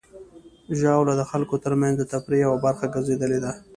ژاوله 0.79 1.13
د 1.17 1.23
خلکو 1.31 1.55
ترمنځ 1.63 1.93
د 1.97 2.03
تفریح 2.13 2.41
یوه 2.45 2.57
برخه 2.65 2.85
ګرځېدلې 2.95 3.39
ده. 3.45 3.51